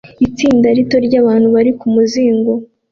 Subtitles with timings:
[0.25, 2.51] Itsinda rito ryabantu bari kumuzingo